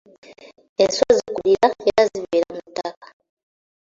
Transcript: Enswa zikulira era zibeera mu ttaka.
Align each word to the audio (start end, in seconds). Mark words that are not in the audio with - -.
Enswa 0.83 1.09
zikulira 1.17 1.67
era 1.87 2.01
zibeera 2.11 2.49
mu 2.55 2.61
ttaka. 2.65 3.07